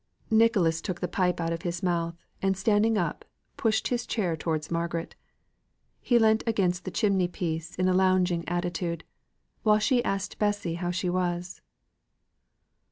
Nicholas 0.31 0.81
took 0.81 0.99
the 0.99 1.07
pipe 1.07 1.39
out 1.39 1.53
of 1.53 1.61
his 1.61 1.83
mouth, 1.83 2.25
and 2.41 2.57
standing 2.57 2.97
up, 2.97 3.23
pushed 3.55 3.89
his 3.89 4.07
chair 4.07 4.35
towards 4.35 4.71
Margaret; 4.71 5.13
he 5.99 6.17
leant 6.17 6.41
against 6.47 6.85
the 6.85 6.89
chimney 6.89 7.27
piece 7.27 7.75
in 7.75 7.87
a 7.87 7.93
lounging 7.93 8.43
attitude, 8.49 9.03
while 9.61 9.77
she 9.77 10.03
asked 10.03 10.39
Bessy 10.39 10.73
how 10.73 10.89
she 10.89 11.07
was. 11.07 11.61